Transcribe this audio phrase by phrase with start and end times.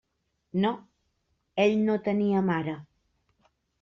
[0.63, 0.69] No;
[1.65, 2.75] ell no tenia mare.